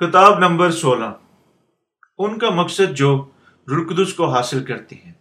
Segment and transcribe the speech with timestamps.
[0.00, 1.04] خطاب نمبر سولہ۔
[2.18, 3.24] ان کا مقصد جو
[3.68, 5.12] رلقدس کو حاصل کرتے ہیں۔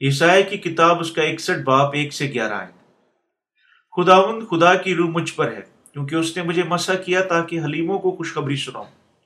[0.00, 2.72] عیسائی کی کتاب اس کا اکسٹھ باپ ایک سے گیارہ آئے
[3.96, 5.60] خداوند خدا کی روح مجھ پر ہے،
[5.92, 9.20] کیونکہ اس نے مجھے مسا کیا تاکہ حلیموں کو خوشخبری سناؤں۔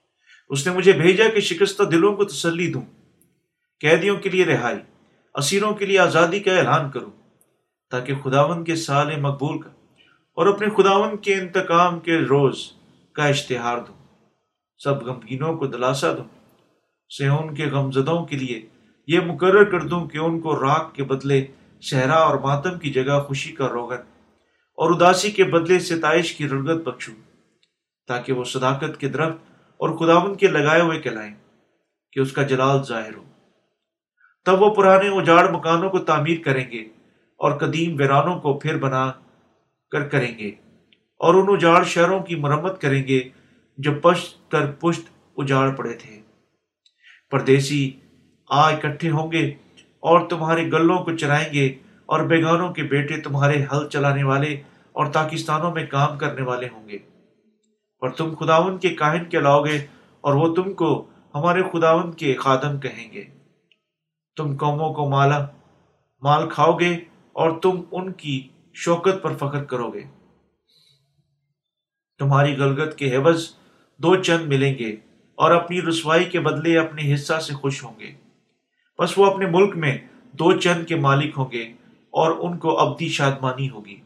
[0.48, 2.82] اس نے مجھے بھیجا کہ شکستہ دلوں کو تسلی دوں۔
[3.80, 4.78] قیدیوں کے لیے رہائی،
[5.34, 7.10] اسیروں کے لیے آزادی کا اعلان کروں،
[7.90, 9.70] تاکہ خداون کے سال مقبول کا
[10.34, 12.72] اور اپنے خداون کے انتقام کے روز
[13.12, 13.99] کا اشتہار دوں۔
[14.84, 16.24] سب غمگینوں کو دلاسا دوں۔
[17.10, 18.60] سیون کے غمزدوں کے لیے
[19.06, 21.46] یہ مقرر کر دوں کہ ان کو راک کے بدلے،
[21.82, 24.02] صحرا اور ماتم کی جگہ خوشی کا روغن
[24.78, 27.14] اور اداسی کے بدلے ستائش کی رغت بخشوں
[28.08, 29.38] تاکہ وہ صداقت کے درخت
[29.80, 31.34] اور خداون کے لگائے ہوئے کہلائیں
[32.12, 33.24] کہ اس کا جلال ظاہر ہو۔
[34.44, 36.82] تب وہ پرانے اجاڑ مکانوں کو تعمیر کریں گے
[37.40, 39.10] اور قدیم ویرانوں کو پھر بنا
[39.90, 40.48] کر کریں گے
[41.20, 43.20] اور ان اجاڑ شہروں کی مرمت کریں گے
[43.82, 45.02] جو پشت کر پشت
[45.36, 46.22] اجاڑ پڑے تھے۔
[47.30, 48.00] پردیسی،
[48.50, 49.54] آ اکٹھے ہوں گے
[50.00, 51.66] اور تمہارے گلوں کو چرائیں گے
[52.06, 56.88] اور بیگانوں کے بیٹے تمہارے ہل چلانے والے اور پاکستانوں میں کام کرنے والے ہوں
[56.88, 56.96] گے۔
[58.00, 59.86] اور تم خداون کے کاہن کے لاؤ گے
[60.20, 63.24] اور وہ تم کو ہمارے خداون کے خادم کہیں گے۔
[64.36, 65.46] تم قوموں کو مالا،
[66.22, 66.96] مال کھاؤ گے
[67.32, 70.04] اور تم ان کی شوکت پر فخر کرو گے۔
[72.18, 73.59] تمہاری گلگت کے حوض
[74.02, 74.96] دو چند ملیں گے
[75.34, 78.12] اور اپنی رسوائی کے بدلے اپنے حصہ سے خوش ہوں گے۔
[78.98, 79.98] بس وہ اپنے ملک میں
[80.32, 81.62] دو چند کے مالک ہوں گے
[82.10, 83.96] اور ان کو ابدی شادمانی ہوگی۔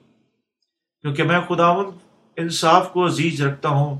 [1.00, 1.86] کیونکہ میں خداون
[2.36, 3.98] انصاف کو عزیز رکھتا ہوں،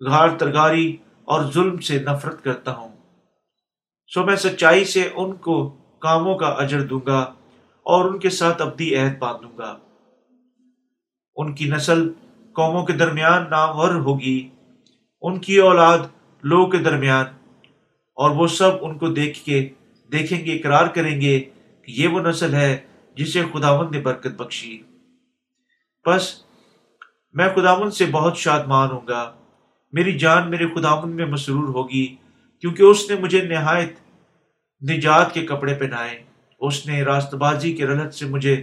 [0.00, 2.96] غار ترگاری اور ظلم سے نفرت کرتا ہوں۔
[4.14, 7.18] سو میں سچائی سے ان کو کاموں کا اجر دوں گا
[7.82, 9.76] اور ان کے ساتھ ابدی عہد باندھوں گا۔
[11.36, 12.12] ان کی نسل
[12.52, 14.48] قوموں کے درمیان نامور ہوگی۔
[15.26, 15.98] ان کی اولاد
[16.42, 17.26] لوگوں کے درمیان،
[18.16, 19.68] اور وہ سب ان کو دیکھ کے،
[20.12, 21.38] دیکھیں گے، اقرار کریں گے
[21.82, 22.76] کہ یہ وہ نسل ہے
[23.16, 24.82] جسے خداون نے برکت بخشی۔
[26.06, 26.34] بس،
[27.32, 29.32] میں خداون سے بہت شادمان ہوں گا۔
[29.92, 32.06] میری جان میرے خداون میں مسرور ہوگی،
[32.62, 33.94] کیونکہ اس نے مجھے نہایت
[34.90, 36.22] نجات کے کپڑے پہنائے۔
[36.60, 38.62] اس نے راست بازی کے رلت سے مجھے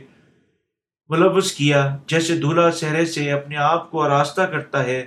[1.10, 5.06] ملوث کیا، جیسے دولہا سہرے سے اپنے آپ کو آراستہ کرتا ہے۔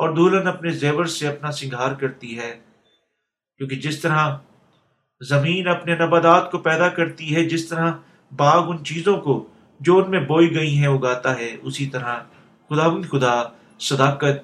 [0.00, 2.60] اور دلہن اپنے زیور سے اپنا سنگھار کرتی ہے،
[3.56, 4.36] کیونکہ جس طرح
[5.20, 7.92] زمین اپنے نبادات کو پیدا کرتی ہے، جس طرح
[8.36, 9.48] باغ ان چیزوں کو
[9.80, 12.18] جو ان میں بوئی گئی ہیں اگاتا ہے، اسی طرح
[12.68, 13.42] خدا بند خدا
[13.78, 14.36] صداقت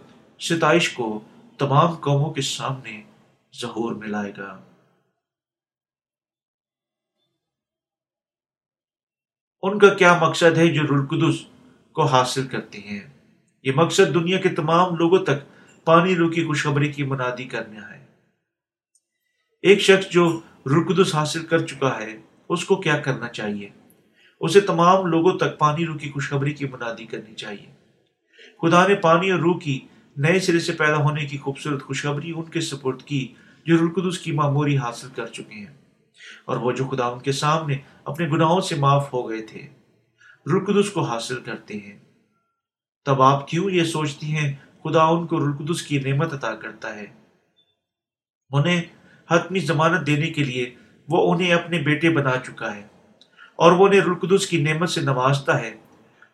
[0.42, 1.20] ستائش کو
[1.58, 3.02] تمام قوموں کے سامنے
[3.60, 4.60] ظہور میں لائے گا۔
[9.62, 11.44] ان کا کیا مقصد ہے جو رلقدس
[11.92, 13.15] کو حاصل کرتے ہیں؟
[13.66, 18.06] یہ مقصد دنیا کے تمام لوگوں تک پانی رو کی خوشخبری کی منادی کرنا ہے
[19.62, 23.68] ایک شخص جو رقدس حاصل کر چکا ہے، اس کو کیا کرنا چاہیے؟
[24.40, 27.66] اسے تمام لوگوں تک پانی رو کی خوشخبری کی منادی کرنی چاہیے۔
[28.62, 29.80] خدا نے پانی اور روح کی
[30.16, 33.34] نئے سرے سے پیدا ہونے کی خوبصورت خوشخبری ان کے سپورٹ کی
[33.66, 35.74] جو رلقدس کی معموری حاصل کر چکے ہیں۔
[36.44, 39.68] اور وہ جو خدا ان کے سامنے اپنے گناہوں سے معاف ہو گئے تھے
[40.46, 41.98] رلقدس کو حاصل کرتے ہیں۔
[43.06, 44.52] تب آپ کیوں یہ سوچتی ہیں؟
[44.84, 47.06] خدا ان کو رلقدس کی نعمت عطا کرتا ہے۔
[48.50, 48.82] انہیں
[49.30, 50.74] حتمی ضمانت دینے کے لیے
[51.08, 52.86] وہ انہیں اپنے بیٹے بنا چکا ہے
[53.56, 55.74] اور وہ انہیں رلقدس کی نعمت سے نوازتا ہے۔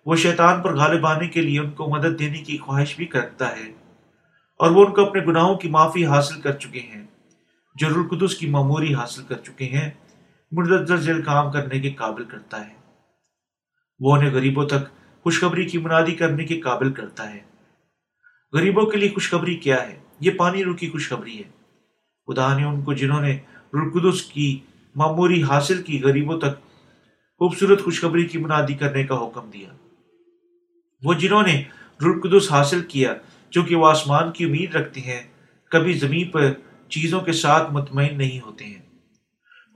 [0.07, 3.57] وہ شیطان پر غالب آنے کے لیے ان کو مدد دینے کی خواہش بھی کرتا
[3.57, 3.73] ہے
[4.59, 7.07] اور وہ ان کو اپنے گناہوں کی معافی حاصل کر چکے ہیں۔
[7.75, 9.91] جو رلقدس کی معموری حاصل کر چکے ہیں
[10.53, 12.75] مردر کام کرنے کے قابل کرتا ہے۔
[14.01, 17.41] وہ انہیں غریبوں تک خوشخبری کی منادی کرنے کے قابل کرتا ہے۔
[18.53, 21.51] غریبوں کے لیے خوشخبری کیا ہے؟ یہ پانی رو کی خوشخبری ہے۔
[22.27, 23.39] خدا نے ان کو جنہوں نے
[23.75, 24.61] رلقدس کی
[24.95, 26.57] معموری حاصل کی غریبوں تک
[27.39, 29.69] خوبصورت خوشخبری کی منادی کرنے کا حکم دیا۔
[31.05, 31.63] وہ جنہوں نے
[32.03, 33.15] رلقدس حاصل کیا
[33.51, 35.23] چونکہ وہ آسمان کی امید رکھتے ہیں،
[35.71, 36.53] کبھی زمین پر
[36.89, 38.83] چیزوں کے ساتھ مطمئن نہیں ہوتے ہیں۔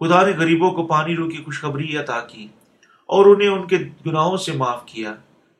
[0.01, 2.49] خدا نے غریبوں کو پانی رو کی خوشخبری عطا کی
[3.07, 3.77] اور انہیں ان کے
[4.07, 5.15] گناہوں سے معاف کیا۔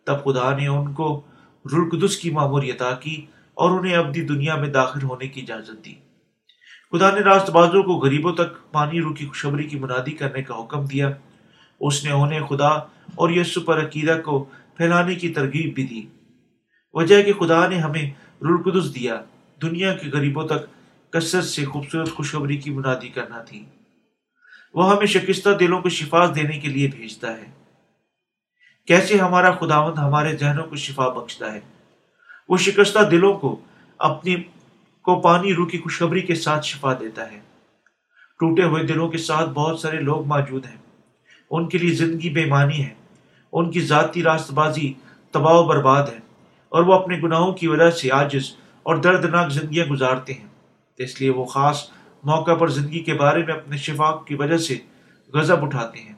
[0.07, 1.23] تب خدا نے ان کو
[1.65, 5.95] رلقدس کی معموری عطا کی اور انہیں ابدی دنیا میں داخل ہونے کی اجازت دی۔
[6.93, 10.55] خدا نے راست بازوں کو غریبوں تک پانی رو کی خوشبری کی منادی کرنے کا
[10.63, 11.11] حکم دیا۔
[11.81, 12.69] اس نے انہیں خدا
[13.15, 14.45] اور یسو پر عقیدہ کو
[14.77, 16.03] پھیلانے کی ترغیب بھی دی۔
[16.93, 18.11] وجہ کہ خدا نے ہمیں
[18.43, 19.23] رلقدس دیا،
[19.63, 20.77] دنیا کے غریبوں تک
[21.13, 23.65] کثرت سے خوبصورت خوشخبری کی منادی کرنا تھی۔
[24.75, 27.66] وہ ہمیں شکستہ دلوں کو شفا دینے کے لیے بھیجتا ہے۔
[28.87, 31.61] کیسے ہمارا خداوند ہمارے ذہنوں کو شفا بخشتا ہے۔
[32.49, 33.61] وہ شکستہ دلوں کو
[33.99, 34.37] اپنی
[35.03, 37.41] کو پانی روح کی خوشخبری کے ساتھ شفا دیتا ہے۔
[38.41, 40.77] ٹوٹے ہوئے دلوں کے ساتھ بہت سارے لوگ موجود ہیں۔
[41.51, 42.95] ان کے لیے زندگی بے معنی ہے۔
[43.53, 44.93] ان کی ذاتی راست بازی
[45.31, 46.19] تباہ و برباد ہے
[46.69, 50.47] اور وہ اپنے گناہوں کی وجہ سے آجز اور دردناک زندگیاں گزارتے ہیں۔
[50.97, 51.91] اس لیے وہ خاص
[52.23, 54.79] موقع پر زندگی کے بارے میں اپنے شفا کی وجہ سے
[55.35, 56.15] غضب اٹھاتے ہیں۔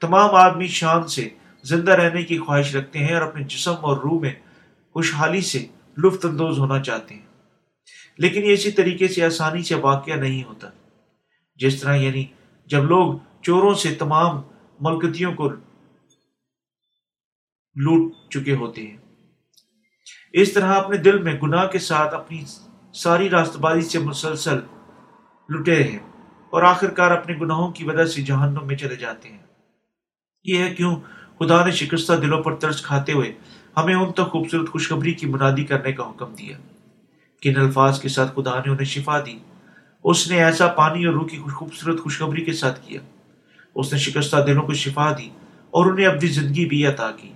[0.00, 1.28] تمام آدمی شان سے
[1.64, 4.34] زندہ رہنے کی خواہش رکھتے ہیں اور اپنے جسم اور روح میں
[4.92, 5.66] خوشحالی سے
[5.98, 7.22] لطف اندوز ہونا چاہتے ہیں۔
[8.18, 10.68] لیکن یہ اسی طریقے سے آسانی سے واقعہ نہیں ہوتا۔
[11.56, 12.24] جس طرح یعنی
[12.66, 14.42] جب لوگ چوروں سے تمام
[14.80, 15.48] ملکتیوں کو
[17.74, 18.96] لوٹ چکے ہوتے ہیں۔
[20.32, 22.44] اس طرح اپنے دل میں گناہ کے ساتھ اپنی
[22.94, 24.56] ساری راست بازی سے مسلسل
[25.48, 25.98] لٹے ہیں
[26.50, 29.38] اور آخر کار اپنے گناہوں کی وجہ سے جہنم میں چلے جاتے ہیں۔
[30.44, 30.96] یہ ہے کیوں
[31.38, 33.32] خدا نے شکستہ دلوں پر ترس کھاتے ہوئے
[33.76, 36.58] ہمیں ان تک خوبصورت خوشخبری کی منادی کرنے کا حکم دیا۔
[37.42, 39.38] کن الفاظ کے ساتھ خدا نے انہیں شفا دی۔
[40.04, 43.00] اس نے ایسا پانی اور روح کی خوبصورت خوشخبری کے ساتھ کیا۔
[43.74, 45.30] اس نے شکستہ دلوں کو شفا دی
[45.70, 47.32] اور انہیں اپنی زندگی بھی عطا کی۔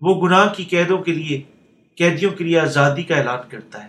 [0.00, 1.42] وہ گناہ کی قیدوں کے لیے،
[1.96, 3.88] قیدیوں کے لیے آزادی کا اعلان کرتا ہے۔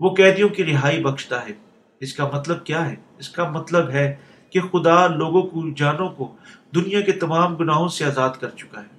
[0.00, 1.52] وہ قیدیوں کی رہائی بخشتا ہے۔
[2.00, 4.16] اس کا مطلب کیا ہے؟ اس کا مطلب ہے
[4.54, 6.36] کہ خدا لوگوں کو، جانوں کو
[6.74, 8.98] دنیا کے تمام گناہوں سے آزاد کر چکا ہے۔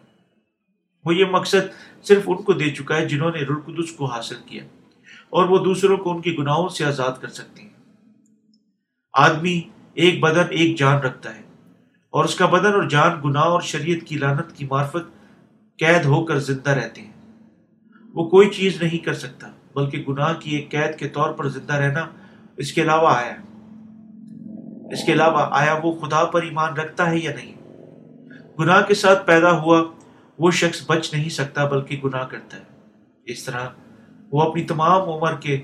[1.05, 4.63] وہ یہ مقصد صرف ان کو دے چکا ہے جنہوں نے رلقدس کو حاصل کیا
[5.29, 7.69] اور وہ دوسروں کو ان کے گناہوں سے آزاد کر سکتے ہیں۔
[9.13, 9.61] آدمی
[9.93, 11.41] ایک بدن، ایک جان رکھتا ہے
[12.09, 15.27] اور اس کا بدن اور جان گناہ اور شریعت کی لانت کی معرفت
[15.79, 17.13] قید ہو کر زندہ رہتے ہیں۔
[18.13, 21.73] وہ کوئی چیز نہیں کر سکتا، بلکہ گناہ کی ایک قید کے طور پر زندہ
[21.73, 22.07] رہنا
[22.57, 23.35] اس کے علاوہ آیا
[24.91, 27.55] اس کے علاوہ آیا وہ خدا پر ایمان رکھتا ہے یا نہیں؟
[28.59, 29.83] گناہ کے ساتھ پیدا ہوا
[30.39, 32.63] وہ شخص بچ نہیں سکتا بلکہ گناہ کرتا ہے۔
[33.25, 33.67] اس طرح
[34.31, 35.61] وہ اپنی تمام عمر کے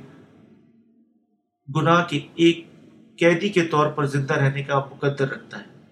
[1.76, 2.68] گناہ کے ایک
[3.20, 5.86] قیدی کے طور پر زندہ رہنے کا مقدر رکھتا ہے۔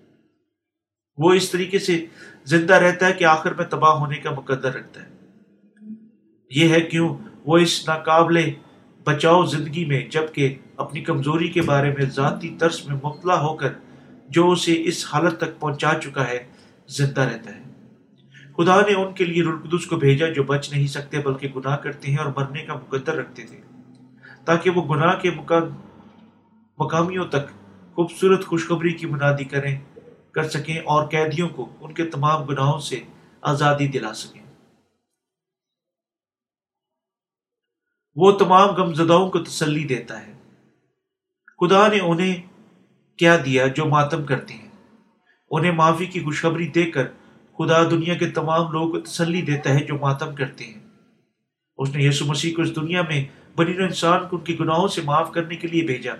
[1.17, 2.05] وہ اس طریقے سے
[2.45, 5.09] زندہ رہتا ہے کہ آخر میں تباہ ہونے کا مقدر رکھتا ہے۔
[6.51, 8.49] یہ ہے کیوں وہ اس ناقابل
[9.03, 13.73] بچاؤ زندگی میں جبکہ اپنی کمزوری کے بارے میں ذاتی طرز میں مبتلا ہو کر
[14.29, 16.47] جو اسے اس حالت تک پہنچا چکا ہے،
[16.87, 17.63] زندہ رہتا ہے۔
[18.57, 22.11] خدا نے ان کے لیے رلقدس کو بھیجا جو بچ نہیں سکتے بلکہ گناہ کرتے
[22.11, 23.61] ہیں اور مرنے کا مقدر رکھتے تھے۔
[24.45, 25.63] تاکہ وہ گناہ کے مقام
[26.79, 27.47] مقامیوں تک
[27.95, 29.79] خوبصورت خوشخبری کی منادی کریں،
[30.31, 32.99] کر سکیں اور قیدیوں کو ان کے تمام گناہوں سے
[33.41, 34.41] آزادی دلا سکیں۔
[38.15, 40.38] وہ تمام غم زداؤں کو تسلی دیتا ہے۔
[41.59, 42.35] خدا نے انہیں
[43.17, 44.69] کیا دیا جو ماتم کرتے ہیں۔
[45.51, 47.07] انہیں معافی کی خوشخبری دے کر
[47.57, 50.79] خدا دنیا کے تمام لوگوں کو تسلی دیتا ہے جو ماتم کرتے ہیں۔
[51.77, 53.25] اس نے یسو مسیح کو اس دنیا میں
[53.55, 56.13] بنی انسان کو ان کے گناہوں سے معاف کرنے کے لیے بھیجا۔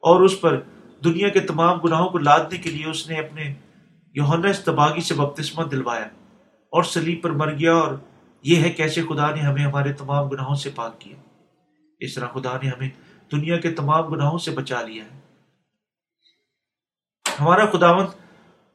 [0.00, 0.60] اور اس پر
[1.04, 3.54] دنیا کے تمام گناہوں کو لادنے کے لیے اس نے اپنے
[4.14, 6.06] یوہنا استباغی سے بپتسمہ دلوایا۔
[6.70, 7.94] اور سلیب پر مر گیا اور
[8.42, 11.16] یہ ہے کیسے خدا نے ہمیں ہمارے تمام گناہوں سے پاک کیا۔
[12.00, 12.88] اس طرح خدا نے ہمیں
[13.32, 15.20] دنیا کے تمام گناہوں سے بچا لیا ہے۔
[17.40, 18.08] ہمارا خداوند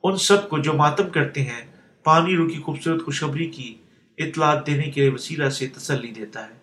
[0.04, 1.66] ان سب کو جو ماتم کرتے ہیں،
[2.04, 3.78] پانی رو کی خوبصورت خوشخبری کی
[4.18, 6.54] اطلاع دینے کے وسیلہ سے تسلی دیتا ہے۔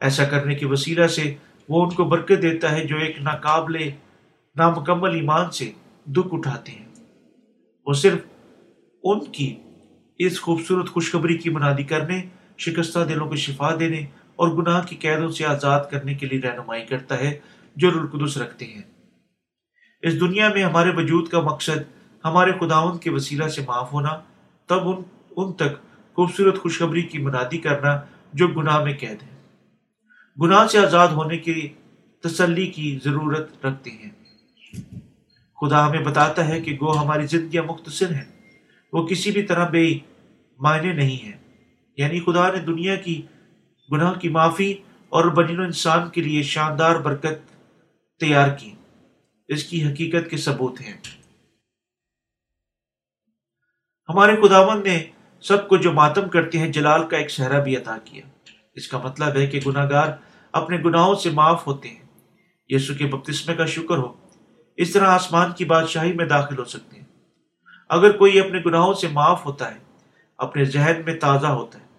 [0.00, 1.34] ایسا کرنے کے وسیلہ سے
[1.68, 3.90] وہ ان کو برکت دیتا ہے جو ایک ناقابل،
[4.56, 5.72] نامکمل ایمان سے
[6.06, 6.88] دکھ اٹھاتے ہیں۔
[7.86, 8.20] وہ صرف
[9.02, 9.56] ان کی
[10.18, 12.22] اس خوبصورت خوشخبری کی منادی کرنے،
[12.58, 14.06] شکستہ دلوں کو شفا دینے
[14.40, 17.38] اور گناہ کی قیدوں سے آزاد کرنے کے لیے رہنمائی کرتا ہے،
[17.76, 18.82] جو رلقدس رکھتے ہیں۔
[20.02, 21.80] اس دنیا میں ہمارے وجود کا مقصد
[22.24, 24.12] ہمارے خداون کے وسیلہ سے معاف ہونا،
[24.66, 25.02] تب ان
[25.36, 25.72] ان تک
[26.14, 28.00] خوبصورت خوشخبری کی منادی کرنا
[28.32, 29.36] جو گناہ میں قید ہے
[30.42, 31.68] گناہ سے آزاد ہونے کی
[32.22, 34.10] تسلی کی ضرورت رکھتے ہیں۔
[35.60, 38.28] خدا ہمیں بتاتا ہے کہ گو ہماری زندگیاں مختصر ہیں۔
[38.92, 39.86] وہ کسی بھی طرح بے
[40.60, 41.36] معنی نہیں ہے
[41.96, 43.22] یعنی خدا نے دنیا کی
[43.92, 44.74] گناہ کی معافی
[45.08, 47.52] اور بنین و انسان کے لیے شاندار برکت
[48.20, 48.74] تیار کی۔
[49.48, 50.96] اس کی حقیقت کے ثبوت ہیں۔
[54.08, 55.04] ہمارے خداون نے
[55.40, 58.22] سب کو جو ماتم کرتے ہیں، جلال کا ایک صحرا بھی عطا کیا۔
[58.74, 60.08] اس کا مطلب ہے کہ گناہ گار
[60.52, 62.02] اپنے گناہوں سے معاف ہوتے ہیں۔
[62.68, 64.12] یسو کے بپتسمے کا شکر ہو۔
[64.76, 67.06] اس طرح آسمان کی بادشاہی میں داخل ہو سکتے ہیں۔
[67.88, 69.78] اگر کوئی اپنے گناہوں سے معاف ہوتا ہے،
[70.38, 71.89] اپنے ذہن میں تازہ ہوتا ہے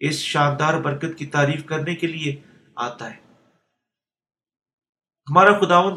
[0.00, 2.36] اس شاندار برکت کی تعریف کرنے کے لیے
[2.76, 3.26] آتا ہے۔
[5.30, 5.94] ہمارا خداون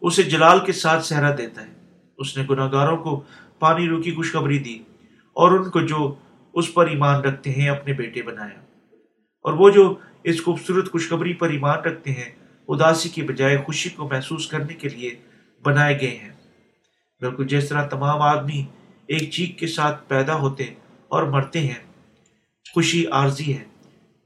[0.00, 3.22] اسے جلال کے ساتھ سہرا دیتا ہے۔ اس نے گناہ گاروں کو
[3.58, 4.78] پانی رو کی خوشخبری دی
[5.32, 6.14] اور ان کو جو
[6.52, 8.60] اس پر ایمان رکھتے ہیں اپنے بیٹے بنایا۔
[9.42, 9.94] اور وہ جو
[10.24, 12.30] اس خوبصورت خوشخبری پر ایمان رکھتے ہیں،
[12.68, 15.14] اداسی کی بجائے خوشی کو محسوس کرنے کے لیے
[15.62, 16.32] بنائے گئے ہیں۔
[17.20, 18.66] بالکل جس طرح تمام آدمی
[19.06, 20.64] ایک چیخ کے ساتھ پیدا ہوتے
[21.08, 21.89] اور مرتے ہیں
[22.74, 23.64] خوشی عارضی ہے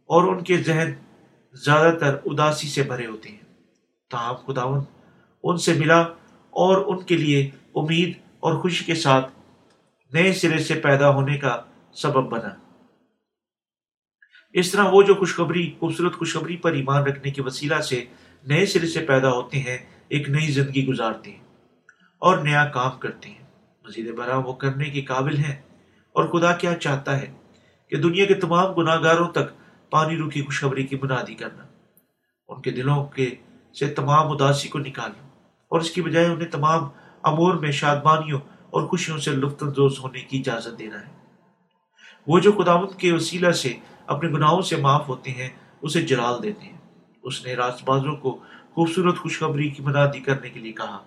[0.06, 0.92] اور ان کے ذہن
[1.52, 3.38] زیادہ تر اداسی سے بھرے ہوتے ہیں۔
[4.10, 4.84] تاہم خداون
[5.42, 6.00] ان سے ملا
[6.50, 9.32] اور ان کے لیے امید اور خوشی کے ساتھ
[10.12, 12.48] نئے سرے سے پیدا ہونے کا سبب بنا۔
[14.52, 18.04] اس طرح وہ جو خوشخبری، خوبصورت خوشخبری پر ایمان رکھنے کے وسیلہ سے
[18.44, 21.40] نئے سرے سے پیدا ہوتے ہیں، ایک نئی زندگی گزارتے ہیں
[22.18, 23.44] اور نیا کام کرتے ہیں۔
[23.84, 25.56] مزید برآں وہ کرنے کے قابل ہیں
[26.12, 27.32] اور خدا کیا چاہتا ہے؟
[27.90, 29.52] کہ دنیا کے تمام گناہ گاروں تک
[29.90, 31.64] پانی رو کی خوشخبری کی بنیادی کرنا،
[32.48, 33.34] ان کے دلوں کے
[33.78, 35.26] سے تمام اداسی کو نکالنا،
[35.70, 36.88] اور اس کی بجائے انہیں تمام
[37.22, 41.12] امور میں شادمانیوں اور خوشیوں سے لطف اندوز ہونے کی اجازت دینا ہے۔
[42.26, 43.72] وہ جو خداوت کے وسیلہ سے
[44.06, 45.48] اپنے گناہوں سے معاف ہوتے ہیں،
[45.82, 46.78] اسے جلال دیتے ہیں۔
[47.22, 48.38] اس نے راست بازوں کو
[48.74, 50.98] خوبصورت خوشخبری کی منادی کرنے کے لیے کہا۔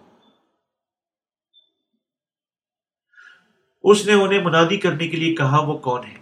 [3.84, 6.17] اس نے انہیں منادی کرنے کے لیے کہا، وہ کون ہے؟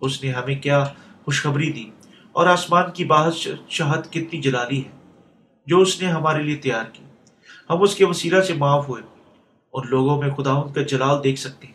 [0.00, 0.84] اس نے ہمیں کیا
[1.24, 1.90] خوشخبری دی
[2.32, 3.30] اور آسمان کی باہر
[3.68, 4.90] شہد کتنی جلالی ہے
[5.66, 7.04] جو اس نے ہمارے لیے تیار کی۔
[7.70, 9.02] ہم اس کے وسیلہ سے معاف ہوئے
[9.70, 11.74] اور لوگوں میں خدا ان کا جلال دیکھ سکتے ہیں۔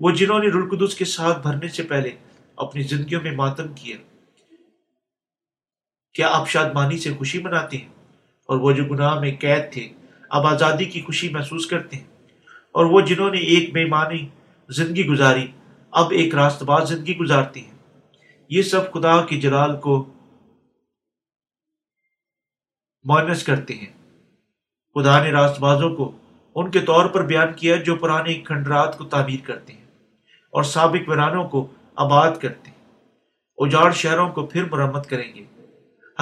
[0.00, 2.10] وہ جنہوں نے رلقدس کے ساتھ بھرنے سے پہلے
[2.56, 3.96] اپنی زندگیوں میں ماتم کیا
[6.14, 7.88] کیا آپ شادمانی سے خوشی مناتے ہیں؟
[8.46, 9.88] اور وہ جو گناہ میں قید تھے،
[10.28, 12.04] اب آزادی کی خوشی محسوس کرتے ہیں۔
[12.72, 14.28] اور وہ جنہوں نے ایک بے معنی
[14.68, 15.46] زندگی گزاری
[15.92, 17.74] اب ایک راست باز زندگی گزارتی ہیں۔
[18.48, 20.04] یہ سب خدا کے جلال کو
[23.04, 23.92] مونس کرتے ہیں۔
[24.94, 26.12] خدا نے راست بازوں کو
[26.54, 29.84] ان کے طور پر بیان کیا جو پرانے کھنڈرات کو تعمیر کرتے ہیں
[30.50, 31.66] اور سابق ویرانوں کو
[31.96, 32.96] آباد کرتے ہیں۔
[33.56, 35.44] اجاڑ شہروں کو پھر مرمت کریں گے۔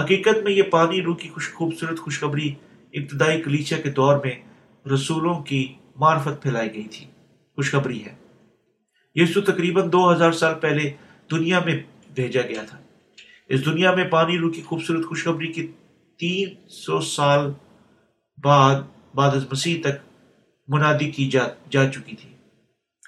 [0.01, 2.55] حقیقت میں یہ پانی روح کی خوش خوبصورت خوشخبری
[2.93, 4.35] ابتدائی کلیچہ کے دور میں
[4.95, 7.07] رسولوں کی معرفت پھیلائی گئی تھی۔
[7.55, 8.28] خوشخبری ہے۔
[9.15, 10.91] یسو تقریباً دو ہزار سال پہلے
[11.31, 11.83] دنیا میں
[12.15, 12.79] بھیجا گیا تھا۔
[13.49, 15.67] اس دنیا میں پانی روح کی خوبصورت خوشخبری کی
[16.19, 17.53] تین سو سال
[18.45, 18.81] بعد
[19.15, 20.23] بعد از مسیح تک
[20.69, 22.31] منادی کی جا, جا چکی تھی۔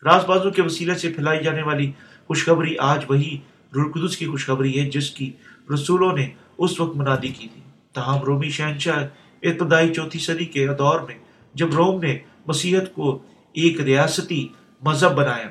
[0.05, 1.93] راز بازوں کے وسیلے سے پھیلائی جانے والی
[2.27, 3.39] خوشخبری آج وہی
[3.77, 5.33] رلقدس کی خوشخبری ہے جس کی
[5.75, 7.61] رسولوں نے اس وقت منادی کی تھی۔
[7.95, 9.07] تاہم رومی شہنشاہ
[9.43, 11.15] ابتدائی چوتھی صدی کے دور میں
[11.55, 14.49] جب روم نے مسیحت کو ایک ریاستی
[14.83, 15.49] مذہب بنایا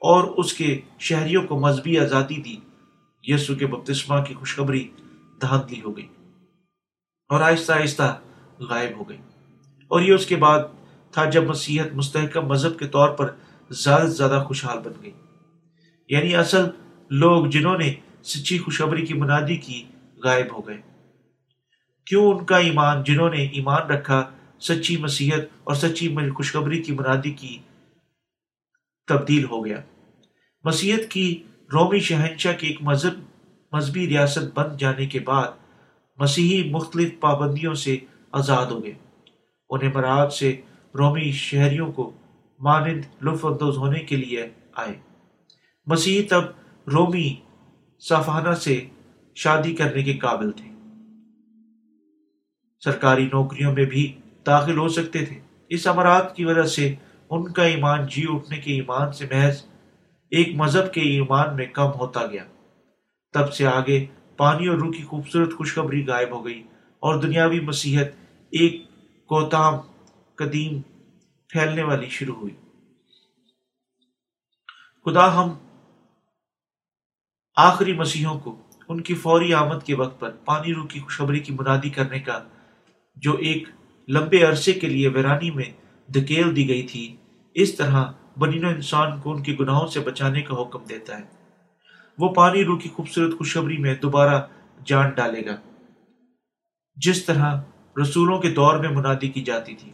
[0.00, 2.56] اور اس کے شہریوں کو مذہبی آزادی دی۔
[3.22, 4.88] یسو کے بپتسمہ کی خوشخبری
[5.40, 6.06] دھاندلی ہو گئی
[7.28, 8.20] اور آہستہ آہستہ
[8.58, 9.16] غائب ہو گئی۔
[9.88, 10.58] اور یہ اس کے بعد
[11.10, 13.34] تھا جب مسیحت مستحکم مذہب کے طور پر
[13.70, 15.10] زیادہ سے زیادہ خوشحال بن گئی۔
[16.08, 16.64] یعنی اصل
[17.10, 19.84] لوگ جنہوں نے سچی خوشخبری کی منادی کی
[20.24, 20.80] غائب ہو گئے۔
[22.06, 24.30] کیوں ان کا ایمان، جنہوں نے ایمان رکھا،
[24.60, 27.58] سچی مسیحت اور سچی خوشخبری کی منادی کی
[29.08, 29.76] تبدیل ہو گیا۔
[30.64, 31.42] مسیحت کی
[31.72, 33.12] رومی شہنشاہ کی ایک مذہب
[33.72, 35.48] مذہبی ریاست بن جانے کے بعد
[36.16, 37.96] مسیحی مختلف پابندیوں سے
[38.32, 38.94] آزاد ہو گئے۔
[39.70, 40.60] انہیں مراد سے
[40.98, 42.12] رومی شہریوں کو
[42.60, 44.94] مانند لطف اندوز ہونے کے لیے آئے۔
[45.86, 46.42] مسیح تب
[46.92, 47.36] رومی
[48.08, 48.84] صافانہ سے
[49.34, 50.70] شادی کرنے کے قابل تھے۔
[52.84, 56.94] سرکاری نوکریوں میں بھی داخل ہو سکتے تھے۔ اس امرات کی وجہ سے
[57.30, 59.64] ان کا ایمان جی اٹھنے کے ایمان سے محض
[60.30, 62.44] ایک مذہب کے ایمان میں کم ہوتا گیا۔
[63.32, 64.06] تب سے آگے
[64.36, 66.62] پانی اور روح کی خوبصورت خوشخبری غائب ہو گئی
[67.00, 68.06] اور دنیاوی مسیحت
[68.50, 68.84] ایک
[69.26, 69.74] کوتام
[70.34, 70.80] قدیم
[71.48, 72.54] پھیلنے والی شروع ہوئی۔
[75.04, 75.48] خدا ہم
[77.56, 81.52] آخری مسیحوں کو ان کی فوری آمد کے وقت پر پانی رو کی خوشخبری کی
[81.52, 82.42] منادی کرنے کا
[83.16, 83.68] جو ایک
[84.08, 85.79] لمبے عرصے کے لیے ویرانی میں
[86.14, 87.16] دھکیل دی گئی تھی۔
[87.54, 88.04] اس طرح
[88.38, 91.22] بنین انسان کو ان کے گناہوں سے بچانے کا حکم دیتا ہے۔
[92.18, 94.42] وہ پانی رو کی خوبصورت خوشخبری میں دوبارہ
[94.84, 95.56] جان ڈالے گا۔
[96.96, 97.60] جس طرح
[98.02, 99.92] رسولوں کے دور میں منادی کی جاتی تھی۔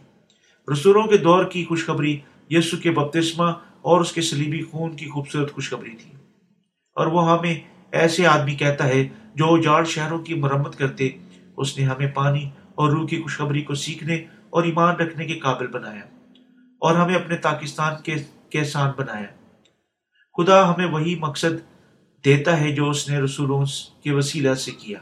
[0.73, 2.19] رسولوں کے دور کی خوشخبری
[2.49, 6.11] یسو کے بپتسمہ اور اس کے سلیبی خون کی خوبصورت خوشخبری تھی۔
[6.95, 7.55] اور وہ ہمیں
[7.91, 11.09] ایسے آدمی کہتا ہے جو اجاڑ شہروں کی مرمت کرتے،
[11.57, 14.25] اس نے ہمیں پانی اور روح کی خوشخبری کو سیکھنے
[14.57, 16.01] اور ایمان رکھنے کے قابل بنایا
[16.81, 18.15] اور ہمیں اپنے پاکستان کے
[18.49, 19.25] کیسان بنایا۔
[20.37, 21.53] خدا ہمیں وہی مقصد
[22.25, 23.65] دیتا ہے جو اس نے رسولوں
[24.03, 24.99] کے وسیلہ سے کیا۔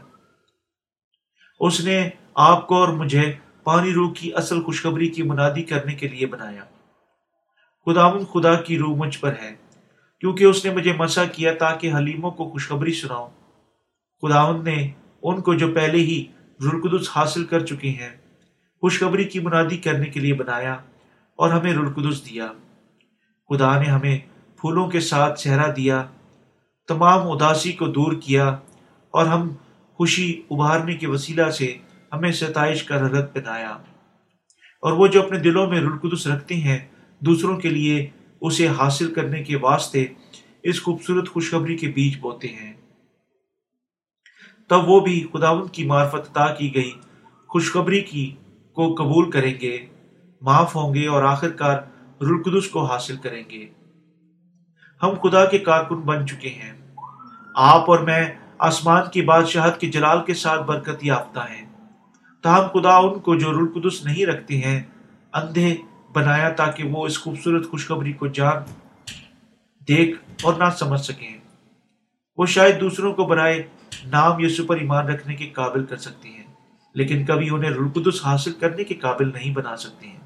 [1.60, 3.34] اس نے آپ کو اور مجھے
[3.64, 6.64] پانی روح کی اصل خوشخبری کی منادی کرنے کے لیے بنایا۔
[7.86, 9.56] خداون خدا کی روح مجھ پر ہے،
[10.20, 13.30] کیونکہ اس نے مجھے مسا کیا تاکہ حلیموں کو خوشخبری سناؤں۔
[14.22, 14.92] خداون نے
[15.24, 16.26] ان کو جو پہلے ہی
[16.60, 18.25] رلقدس حاصل کر چکے ہیں
[18.86, 20.74] خوشخبری کی منادی کرنے کے لیے بنایا
[21.36, 22.51] اور ہمیں رلقدس دیا۔
[23.50, 24.18] خدا نے ہمیں
[24.60, 26.06] پھولوں کے ساتھ چہرہ دیا،
[26.88, 28.48] تمام اداسی کو دور کیا
[29.12, 29.50] اور ہم
[29.94, 31.77] خوشی ابھارنے کے وسیلہ سے
[32.13, 33.72] ہمیں ستائش کا رغت بنایا۔
[34.82, 36.80] اور وہ جو اپنے دلوں میں رلقدس رکھتے ہیں،
[37.20, 38.10] دوسروں کے لیے
[38.42, 40.06] اسے حاصل کرنے کے واسطے
[40.63, 42.74] اس خوبصورت خوشخبری کے بیچ بوتے ہیں۔
[44.70, 46.92] تب وہ بھی خداون کی معرفت عطا کی گئی،
[47.48, 48.36] خوشخبری کی
[48.75, 49.86] کو قبول کریں گے،
[50.41, 51.77] معاف ہوں گے اور آخر کار
[52.22, 53.70] رلقدس کو حاصل کریں گے۔
[55.03, 56.74] ہم خدا کے کارکن بن چکے ہیں۔
[57.55, 61.65] آپ اور میں آسمان کی بادشاہت کے جلال کے ساتھ برکت یافتہ ہیں۔
[62.41, 64.84] تاہم خدا ان کو جو رلقدس نہیں رکھتے ہیں،
[65.34, 65.75] اندھے
[66.13, 68.58] بنایا تاکہ وہ اس خوبصورت خوشخبری کو جان،
[69.88, 71.38] دیکھ اور نہ سمجھ سکیں۔
[72.38, 73.63] وہ شاید دوسروں کو برائے
[74.05, 76.45] نام یسو پر ایمان رکھنے کے قابل کر سکتے ہیں۔
[76.96, 80.20] لیکن کبھی انہیں رلقدس حاصل کرنے کے قابل نہیں بنا سکتے ہیں۔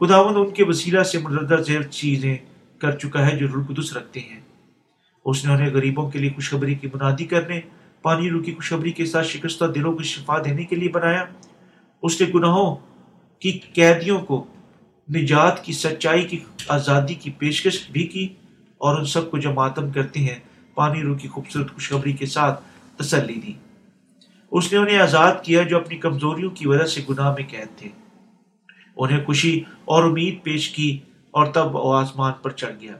[0.00, 2.36] خداون ان کے وسیلہ سے مردہ ذیل چیزیں
[2.78, 4.40] کر چکا ہے جو رلقدس رکھتے ہیں۔
[5.24, 7.60] اس نے انہیں غریبوں کے لیے خوشخبری کی بنادی کرنے،
[8.02, 11.24] پانی رو کی خوشخبری کے ساتھ شکستہ دلوں کو شفا دینے کے لیے بنایا۔
[12.02, 12.76] اس نے گناہوں
[13.40, 14.46] کی قیدیوں کو،
[15.14, 16.38] نجات کی، سچائی کی،
[16.68, 18.28] آزادی کی پیشکش بھی کی
[18.78, 20.38] اور ان سب کو جو ماتم کرتے ہیں،
[20.74, 22.60] پانی رو کی خوبصورت خوشخبری کے ساتھ
[22.96, 23.52] تسلی دی۔
[24.50, 27.88] اس نے انہیں آزاد کیا جو اپنی کمزوریوں کی وجہ سے گناہ میں قید تھے۔
[28.96, 30.98] انہیں خوشی اور امید پیش کی
[31.30, 32.92] اور تب وہ آسمان پر چڑھ گیا۔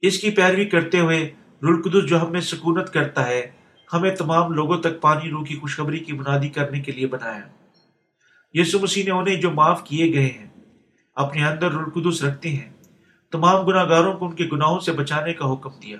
[0.00, 3.50] اس کی پیروی کرتے ہوئے رلقدس جو ہمیں سکونت کرتا ہے،
[3.92, 7.40] ہمیں تمام لوگوں تک پانی رو کی خوشخبری کی بنادی کرنے کے لیے بنایا۔
[8.52, 10.46] یسو مسیح نے انہیں جو معاف کیے گئے ہیں،
[11.14, 12.72] اپنے اندر رلقدس رکھتے ہیں۔
[13.30, 15.96] تمام گناہ گاروں کو ان کے گناہوں سے بچانے کا حکم دیا۔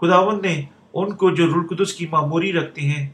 [0.00, 0.62] خداون نے
[0.94, 3.08] ان کو جو رلقدس کی معموری رکھتے ہیں،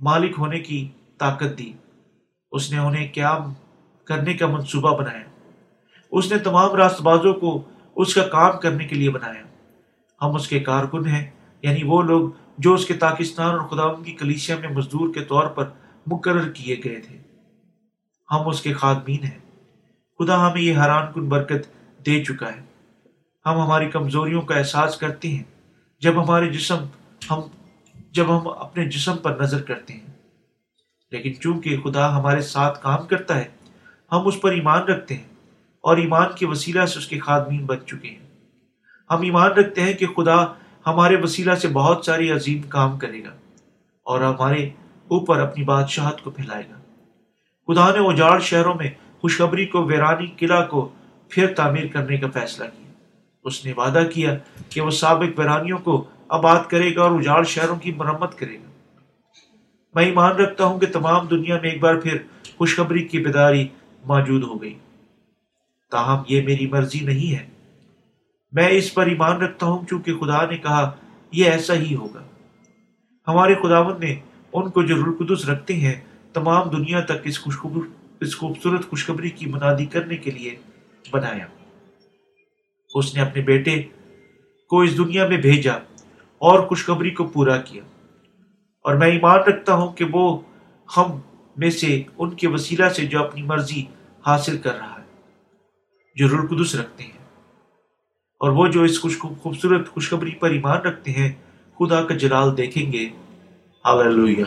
[0.00, 0.88] مالک ہونے کی
[1.18, 1.72] طاقت دی۔
[2.50, 3.52] اس نے انہیں قیام
[4.04, 5.22] کرنے کا منصوبہ بنایا۔
[6.10, 7.62] اس نے تمام راست بازوں کو
[7.96, 9.42] اس کا کام کرنے کے لیے بنایا۔
[10.22, 11.30] ہم اس کے کارکن ہیں
[11.62, 15.46] یعنی وہ لوگ جو اس کے پاکستان اور خدا کی کلیسیا میں مزدور کے طور
[15.46, 15.64] پر
[16.06, 17.18] مقرر کیے گئے تھے۔
[18.30, 19.38] ہم اس کے خادمین ہیں۔
[20.18, 21.66] خدا ہمیں یہ حیران کن برکت
[22.06, 22.60] دے چکا ہے۔
[23.46, 25.42] ہم ہماری کمزوریوں کا احساس کرتے ہیں۔
[26.00, 26.78] جب ہمارے جسم
[27.30, 27.40] ہم
[28.10, 30.06] جب ہم اپنے جسم پر نظر کرتے ہیں،
[31.12, 33.44] لیکن چونکہ خدا ہمارے ساتھ کام کرتا ہے،
[34.12, 35.28] ہم اس پر ایمان رکھتے ہیں
[35.84, 38.26] اور ایمان کے وسیلہ سے اس کے خادمین بن چکے ہیں۔
[39.10, 40.36] ہم ایمان رکھتے ہیں کہ خدا
[40.86, 43.30] ہمارے وسیلہ سے بہت ساری عظیم کام کرے گا
[44.06, 44.64] اور ہمارے
[45.08, 46.78] اوپر اپنی بادشاہت کو پھیلائے گا۔
[47.68, 50.88] خدا نے اجاڑ شہروں میں خوشخبری کو، ویرانی قلعہ کو
[51.28, 52.92] پھر تعمیر کرنے کا فیصلہ کیا۔
[53.44, 54.36] اس نے وعدہ کیا
[54.68, 58.70] کہ وہ سابق ویرانیوں کو آباد کرے گا اور اجاڑ شہروں کی مرمت کرے گا۔
[59.94, 62.16] میں ایمان رکھتا ہوں کہ تمام دنیا میں ایک بار پھر
[62.56, 63.68] خوشخبری کی بیداری
[64.04, 64.78] موجود ہو گئی۔
[65.90, 67.46] تاہم یہ میری مرضی نہیں ہے۔
[68.52, 70.90] میں اس پر ایمان رکھتا ہوں چونکہ خدا نے کہا
[71.32, 72.22] یہ ایسا ہی ہوگا۔
[73.28, 74.18] ہمارے خداون نے
[74.52, 75.94] ان کو جو رلقدس رکھتے ہیں،
[76.32, 77.80] تمام دنیا تک اس خوشخبر
[78.20, 80.56] اس خوبصورت خوشخبری کی منادی کرنے کے لیے
[81.10, 81.46] بنایا۔
[82.94, 83.82] اس نے اپنے بیٹے
[84.70, 85.78] کو اس دنیا میں بھیجا۔
[86.38, 87.82] اور خوشخبری کو پورا کیا۔
[88.84, 90.40] اور میں ایمان رکھتا ہوں کہ وہ
[90.96, 91.20] ہم
[91.56, 93.84] میں سے، ان کے وسیلہ سے جو اپنی مرضی
[94.26, 95.04] حاصل کر رہا ہے،
[96.14, 97.18] جو رلقدس رکھتے ہیں۔
[98.40, 101.32] اور وہ جو اس خوش خوبصورت خوشخبری پر ایمان رکھتے ہیں،
[101.78, 103.08] خدا کا جلال دیکھیں گے۔
[103.84, 104.44] ہاللویہ